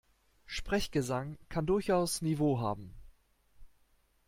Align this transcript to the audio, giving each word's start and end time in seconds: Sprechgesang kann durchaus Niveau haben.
Sprechgesang 0.47 1.37
kann 1.47 1.67
durchaus 1.67 2.23
Niveau 2.23 2.57
haben. 2.59 2.95